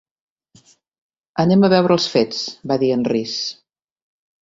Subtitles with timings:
[1.45, 3.41] "Anem a veure els fets", va dir en Rhys.